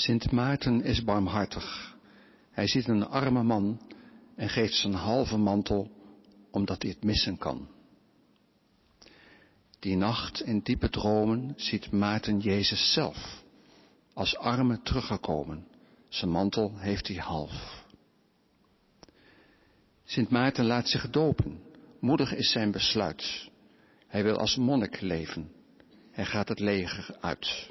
Sint 0.00 0.30
Maarten 0.30 0.82
is 0.82 1.04
barmhartig. 1.04 1.96
Hij 2.50 2.66
ziet 2.66 2.88
een 2.88 3.06
arme 3.06 3.42
man 3.42 3.80
en 4.36 4.48
geeft 4.48 4.74
zijn 4.74 4.94
halve 4.94 5.36
mantel 5.36 5.90
omdat 6.50 6.82
hij 6.82 6.90
het 6.90 7.04
missen 7.04 7.38
kan. 7.38 7.68
Die 9.78 9.96
nacht 9.96 10.42
in 10.42 10.60
diepe 10.60 10.90
dromen 10.90 11.52
ziet 11.56 11.90
Maarten 11.90 12.38
Jezus 12.38 12.92
zelf 12.92 13.42
als 14.14 14.36
arme 14.36 14.82
teruggekomen. 14.82 15.66
Zijn 16.08 16.30
mantel 16.30 16.78
heeft 16.78 17.08
hij 17.08 17.16
half. 17.16 17.84
Sint 20.04 20.30
Maarten 20.30 20.64
laat 20.64 20.88
zich 20.88 21.10
dopen. 21.10 21.60
Moedig 21.98 22.34
is 22.34 22.50
zijn 22.50 22.70
besluit. 22.70 23.50
Hij 24.06 24.22
wil 24.22 24.36
als 24.38 24.56
monnik 24.56 25.00
leven. 25.00 25.52
Hij 26.10 26.24
gaat 26.24 26.48
het 26.48 26.60
leger 26.60 27.16
uit. 27.20 27.70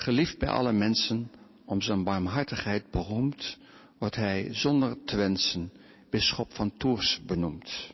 Geliefd 0.00 0.38
bij 0.38 0.48
alle 0.48 0.72
mensen, 0.72 1.30
om 1.64 1.80
zijn 1.82 2.04
barmhartigheid 2.04 2.90
beroemd, 2.90 3.58
wordt 3.98 4.16
hij 4.16 4.48
zonder 4.54 5.04
te 5.04 5.16
wensen 5.16 5.72
bisschop 6.10 6.54
van 6.54 6.76
Tours 6.76 7.20
benoemd. 7.26 7.92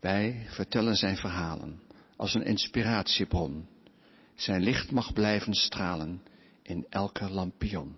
Wij 0.00 0.46
vertellen 0.48 0.96
zijn 0.96 1.16
verhalen 1.16 1.80
als 2.16 2.34
een 2.34 2.44
inspiratiebron. 2.44 3.68
Zijn 4.34 4.62
licht 4.62 4.90
mag 4.90 5.12
blijven 5.12 5.54
stralen 5.54 6.22
in 6.62 6.86
elke 6.88 7.30
lampion. 7.30 7.96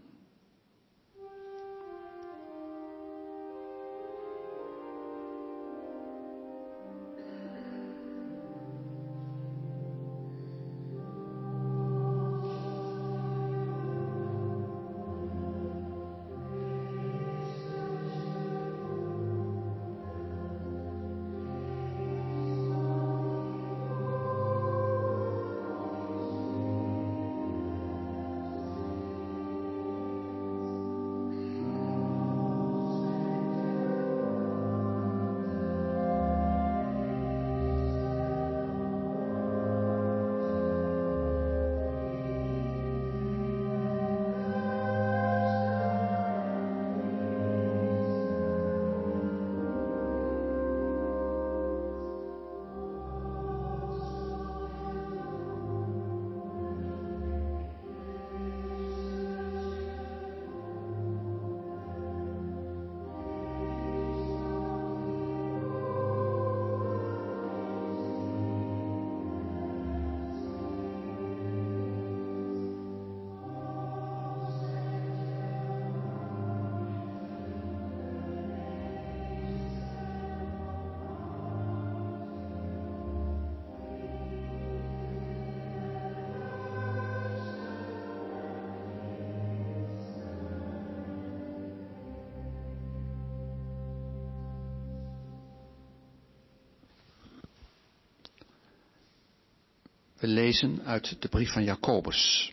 We 100.21 100.27
lezen 100.27 100.83
uit 100.85 101.23
de 101.23 101.29
brief 101.29 101.53
van 101.53 101.65
Jacobus. 101.65 102.53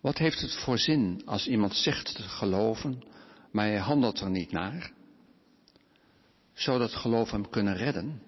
Wat 0.00 0.18
heeft 0.18 0.40
het 0.40 0.54
voor 0.54 0.78
zin 0.78 1.22
als 1.24 1.46
iemand 1.46 1.74
zegt 1.74 2.14
te 2.14 2.22
geloven, 2.22 3.02
maar 3.50 3.66
hij 3.66 3.78
handelt 3.78 4.20
er 4.20 4.30
niet 4.30 4.50
naar? 4.50 4.92
Zou 6.52 6.78
dat 6.78 6.94
geloof 6.94 7.30
hem 7.30 7.50
kunnen 7.50 7.76
redden? 7.76 8.22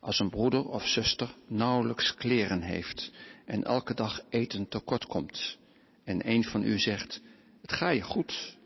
Als 0.00 0.18
een 0.18 0.30
broeder 0.30 0.64
of 0.68 0.86
zuster 0.86 1.34
nauwelijks 1.46 2.14
kleren 2.14 2.62
heeft 2.62 3.10
en 3.44 3.64
elke 3.64 3.94
dag 3.94 4.20
eten 4.28 4.68
tekort 4.68 5.06
komt 5.06 5.58
en 6.04 6.28
een 6.30 6.44
van 6.44 6.62
u 6.62 6.78
zegt, 6.78 7.20
het 7.60 7.72
ga 7.72 7.88
je 7.88 8.02
goed, 8.02 8.56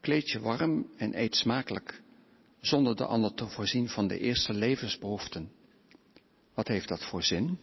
kleed 0.00 0.30
je 0.30 0.40
warm 0.40 0.86
en 0.96 1.20
eet 1.20 1.36
smakelijk, 1.36 2.02
zonder 2.60 2.96
de 2.96 3.06
ander 3.06 3.34
te 3.34 3.46
voorzien 3.46 3.88
van 3.88 4.08
de 4.08 4.18
eerste 4.18 4.52
levensbehoeften 4.52 5.62
wat 6.54 6.68
heeft 6.68 6.88
dat 6.88 7.04
voor 7.04 7.22
zin? 7.22 7.58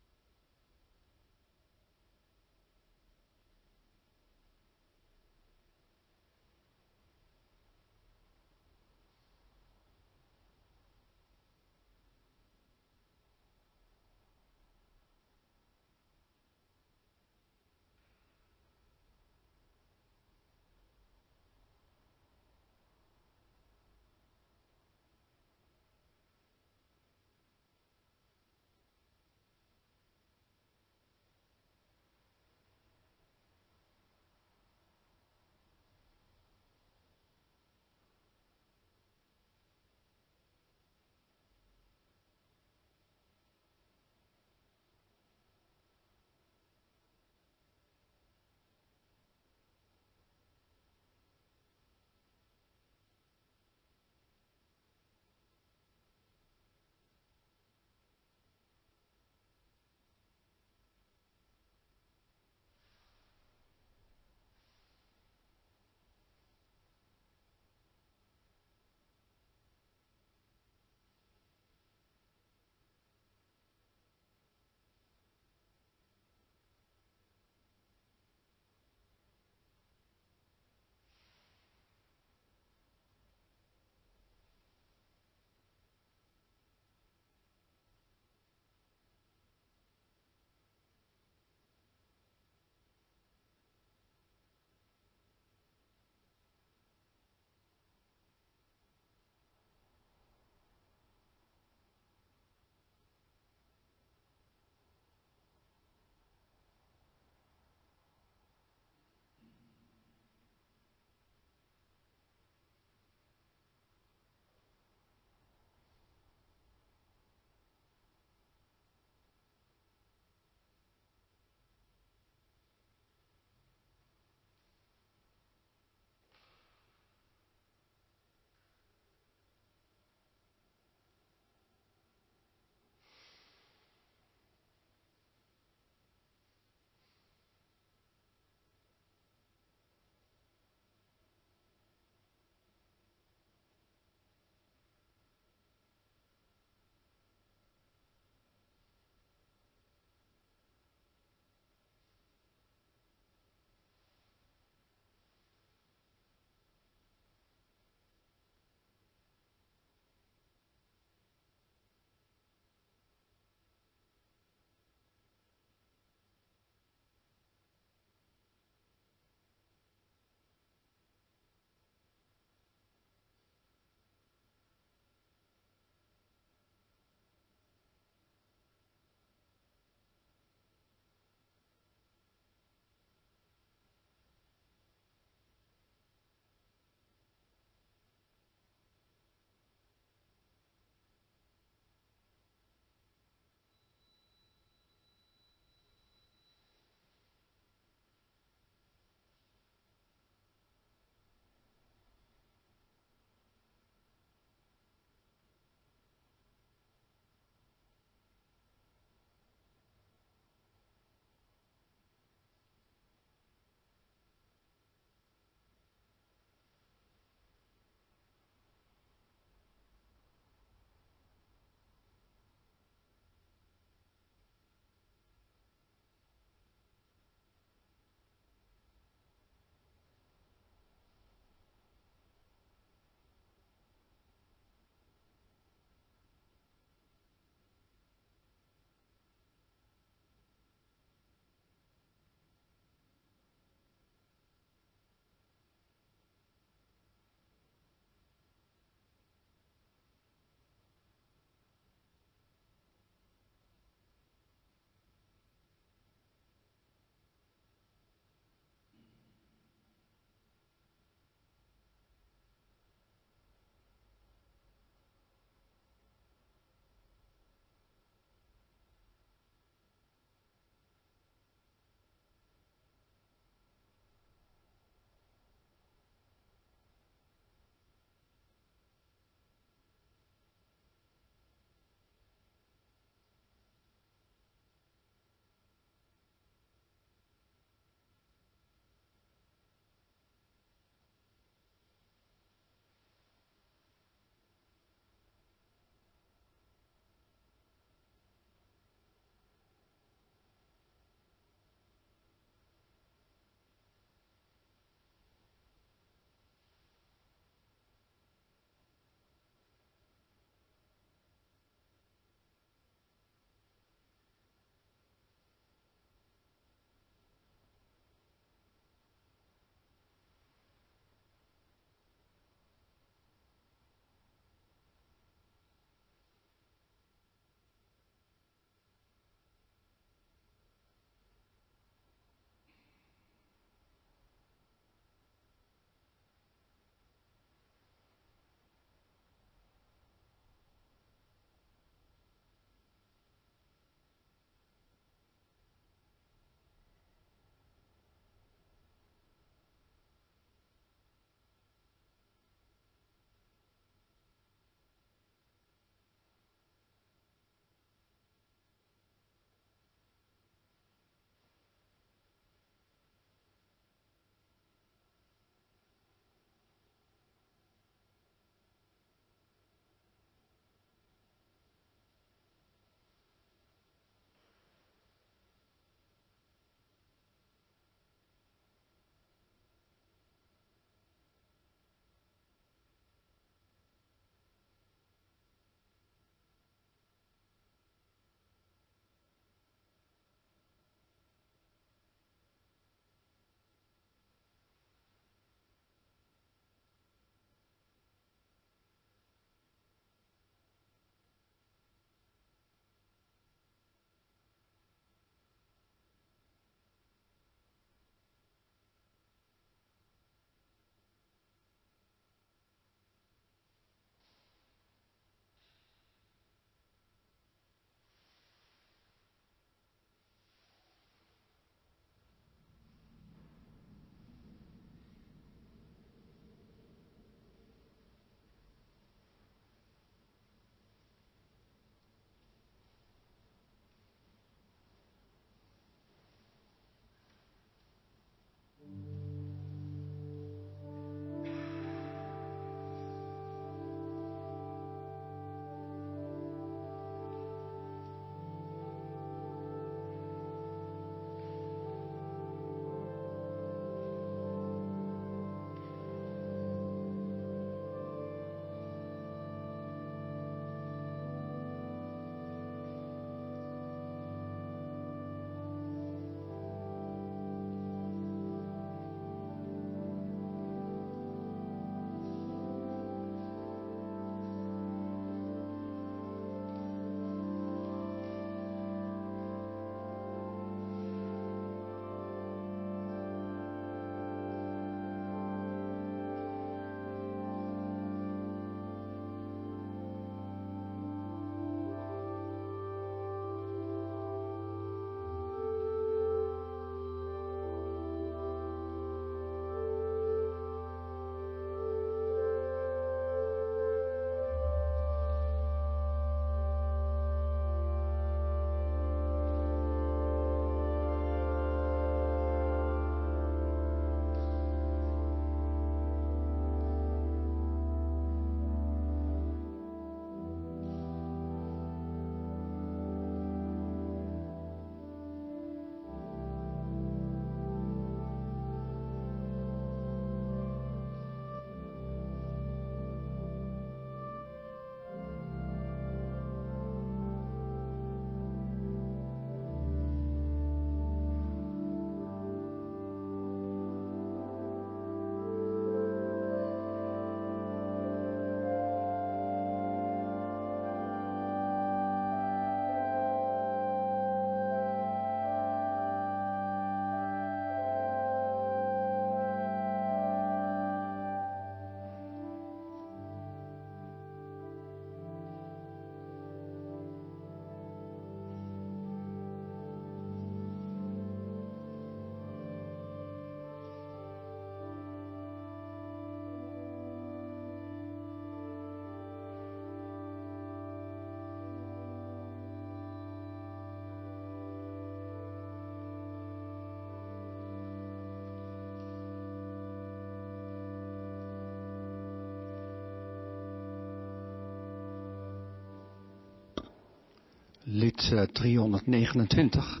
Lied 597.96 598.32
329 598.52 600.00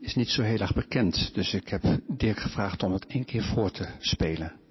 is 0.00 0.14
niet 0.14 0.28
zo 0.28 0.42
heel 0.42 0.58
erg 0.58 0.74
bekend, 0.74 1.34
dus 1.34 1.54
ik 1.54 1.68
heb 1.68 1.82
Dirk 2.08 2.38
gevraagd 2.38 2.82
om 2.82 2.92
het 2.92 3.06
één 3.06 3.24
keer 3.24 3.42
voor 3.42 3.70
te 3.70 3.86
spelen. 3.98 4.63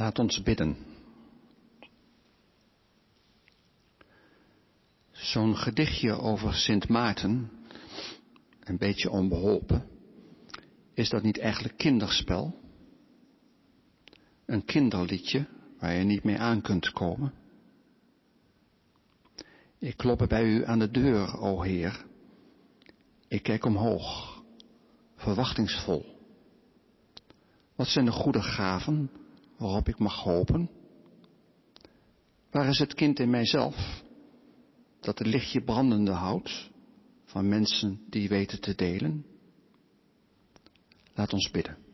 Laat 0.00 0.18
ons 0.18 0.42
bidden. 0.42 0.76
Zo'n 5.10 5.56
gedichtje 5.56 6.12
over 6.12 6.54
Sint 6.54 6.88
Maarten, 6.88 7.50
een 8.60 8.78
beetje 8.78 9.10
onbeholpen, 9.10 9.86
is 10.94 11.08
dat 11.08 11.22
niet 11.22 11.38
eigenlijk 11.38 11.76
kinderspel? 11.76 12.60
Een 14.44 14.64
kinderliedje 14.64 15.46
waar 15.78 15.94
je 15.94 16.04
niet 16.04 16.24
mee 16.24 16.38
aan 16.38 16.60
kunt 16.60 16.92
komen? 16.92 17.32
Ik 19.78 19.96
klop 19.96 20.24
bij 20.28 20.44
u 20.44 20.64
aan 20.64 20.78
de 20.78 20.90
deur, 20.90 21.38
o 21.38 21.62
Heer. 21.62 22.04
Ik 23.28 23.42
kijk 23.42 23.64
omhoog, 23.64 24.42
verwachtingsvol. 25.16 26.18
Wat 27.74 27.86
zijn 27.86 28.04
de 28.04 28.12
goede 28.12 28.42
gaven 28.42 29.10
waarop 29.60 29.88
ik 29.88 29.98
mag 29.98 30.22
hopen? 30.22 30.70
Waar 32.50 32.68
is 32.68 32.78
het 32.78 32.94
kind 32.94 33.18
in 33.18 33.30
mijzelf 33.30 34.02
dat 35.00 35.18
het 35.18 35.26
lichtje 35.26 35.62
brandende 35.62 36.12
houdt 36.12 36.70
van 37.24 37.48
mensen 37.48 38.00
die 38.08 38.28
weten 38.28 38.60
te 38.60 38.74
delen? 38.74 39.24
Laat 41.14 41.32
ons 41.32 41.50
bidden. 41.50 41.89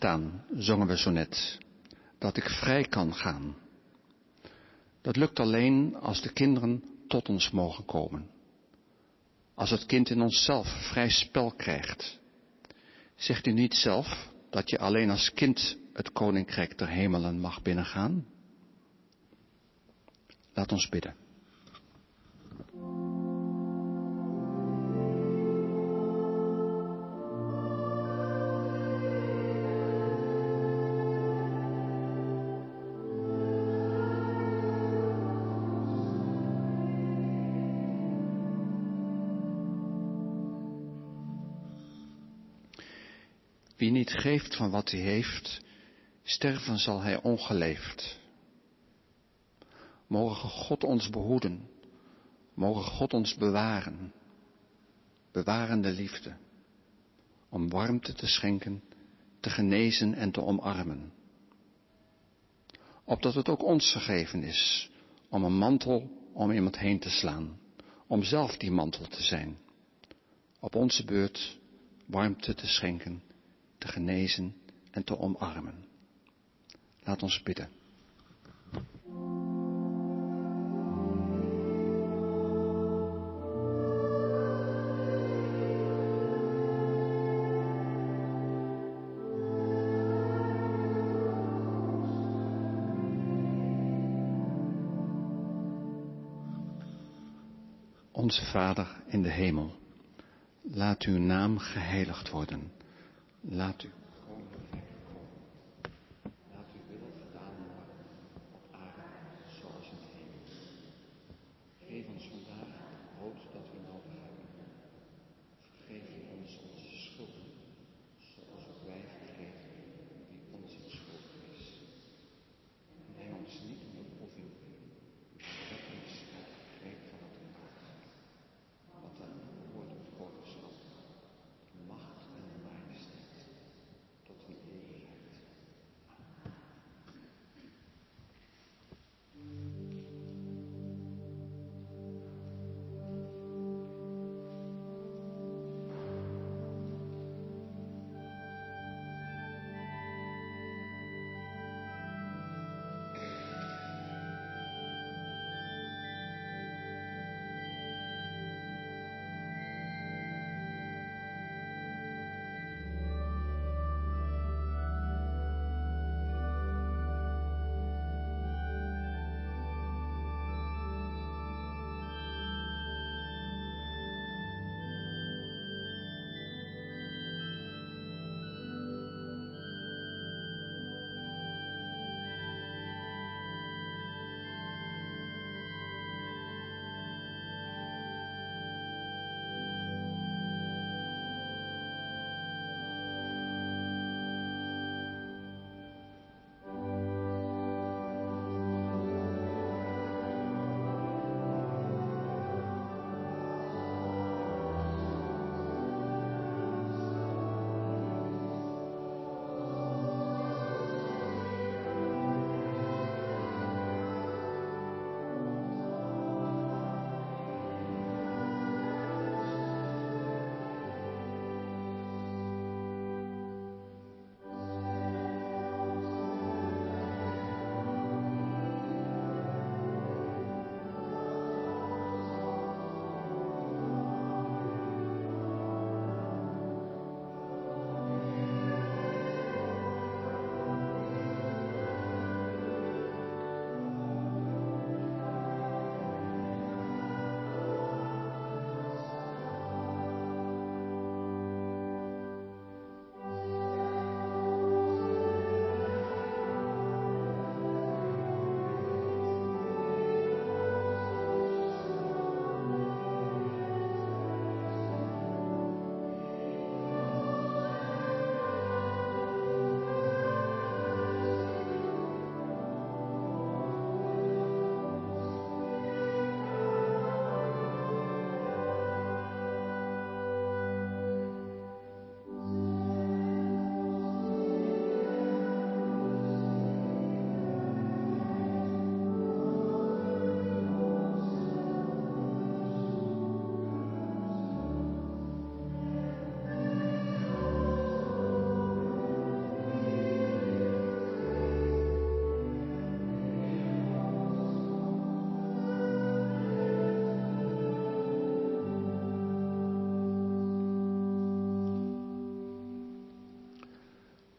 Staan, 0.00 0.44
zongen 0.56 0.86
we 0.86 0.96
zo 0.96 1.10
net. 1.10 1.58
Dat 2.18 2.36
ik 2.36 2.48
vrij 2.48 2.84
kan 2.84 3.14
gaan. 3.14 3.56
Dat 5.00 5.16
lukt 5.16 5.40
alleen 5.40 5.96
als 5.96 6.22
de 6.22 6.32
kinderen 6.32 6.84
tot 7.08 7.28
ons 7.28 7.50
mogen 7.50 7.84
komen. 7.84 8.30
Als 9.54 9.70
het 9.70 9.86
kind 9.86 10.10
in 10.10 10.20
onszelf 10.20 10.88
vrij 10.90 11.10
spel 11.10 11.52
krijgt. 11.52 12.18
Zegt 13.16 13.46
u 13.46 13.52
niet 13.52 13.74
zelf 13.74 14.30
dat 14.50 14.70
je 14.70 14.78
alleen 14.78 15.10
als 15.10 15.32
kind 15.32 15.76
het 15.92 16.12
koninkrijk 16.12 16.78
der 16.78 16.88
hemelen 16.88 17.40
mag 17.40 17.62
binnengaan? 17.62 18.26
Laat 20.54 20.72
ons 20.72 20.88
bidden. 20.88 21.14
Niet 44.00 44.12
geeft 44.12 44.56
van 44.56 44.70
wat 44.70 44.90
hij 44.90 45.00
heeft, 45.00 45.60
sterven 46.22 46.78
zal 46.78 47.00
hij 47.00 47.22
ongeleefd. 47.22 48.20
Mogen 50.06 50.48
God 50.48 50.84
ons 50.84 51.10
behoeden, 51.10 51.68
mogen 52.54 52.82
God 52.82 53.12
ons 53.12 53.34
bewaren, 53.34 54.12
bewarende 55.32 55.90
liefde, 55.90 56.36
om 57.48 57.68
warmte 57.68 58.12
te 58.12 58.26
schenken, 58.26 58.82
te 59.40 59.50
genezen 59.50 60.14
en 60.14 60.30
te 60.30 60.42
omarmen. 60.42 61.12
Opdat 63.04 63.34
het 63.34 63.48
ook 63.48 63.62
ons 63.62 63.92
gegeven 63.92 64.42
is 64.42 64.90
om 65.28 65.44
een 65.44 65.58
mantel 65.58 66.10
om 66.32 66.50
iemand 66.50 66.78
heen 66.78 66.98
te 66.98 67.10
slaan, 67.10 67.58
om 68.06 68.22
zelf 68.22 68.56
die 68.56 68.70
mantel 68.70 69.06
te 69.06 69.22
zijn. 69.22 69.58
Op 70.60 70.74
onze 70.74 71.04
beurt 71.04 71.58
warmte 72.06 72.54
te 72.54 72.66
schenken, 72.66 73.22
te 73.80 73.88
genezen 73.88 74.54
en 74.90 75.04
te 75.04 75.18
omarmen. 75.18 75.84
Laat 77.02 77.22
ons 77.22 77.42
bidden. 77.42 77.68
Onze 98.12 98.46
Vader 98.46 99.02
in 99.06 99.22
de 99.22 99.30
hemel, 99.30 99.78
laat 100.62 101.02
uw 101.02 101.18
naam 101.18 101.58
geheiligd 101.58 102.30
worden. 102.30 102.72
Laat 103.48 103.84
u 103.84 103.99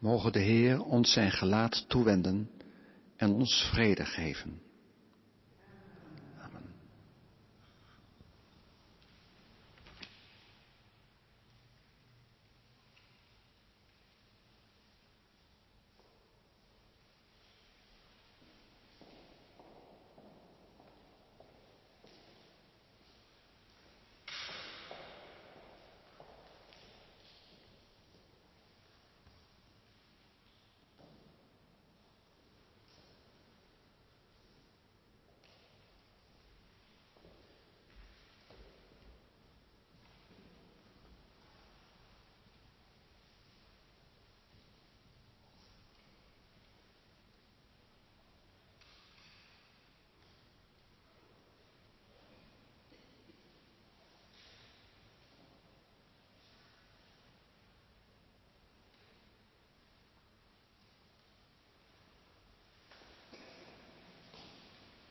Mogen 0.02 0.32
de 0.32 0.40
Heer 0.40 0.84
ons 0.84 1.12
zijn 1.12 1.32
gelaat 1.32 1.86
toewenden 1.88 2.50
en 3.16 3.32
ons 3.32 3.70
vrede 3.72 4.06
geven. 4.06 4.62